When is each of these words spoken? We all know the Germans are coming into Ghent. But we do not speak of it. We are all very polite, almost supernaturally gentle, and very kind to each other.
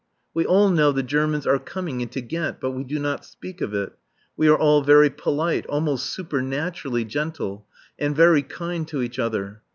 We 0.33 0.47
all 0.47 0.71
know 0.71 0.91
the 0.91 1.03
Germans 1.03 1.45
are 1.45 1.59
coming 1.59 2.01
into 2.01 2.21
Ghent. 2.21 2.59
But 2.59 2.71
we 2.71 2.83
do 2.83 2.97
not 2.97 3.23
speak 3.23 3.61
of 3.61 3.75
it. 3.75 3.93
We 4.35 4.47
are 4.47 4.57
all 4.57 4.81
very 4.81 5.11
polite, 5.11 5.67
almost 5.67 6.07
supernaturally 6.07 7.05
gentle, 7.05 7.67
and 7.99 8.15
very 8.15 8.41
kind 8.41 8.87
to 8.87 9.03
each 9.03 9.19
other. 9.19 9.61